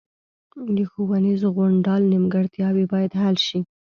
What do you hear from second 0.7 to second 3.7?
د ښوونیز غونډال نیمګړتیاوې باید حل شي